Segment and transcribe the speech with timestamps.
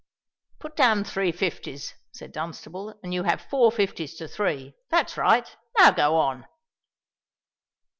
[0.57, 4.73] "Put down three fifties," said Dunstable; "and you have four fifties to three.
[4.89, 5.47] That's right.
[5.77, 6.47] Now go on."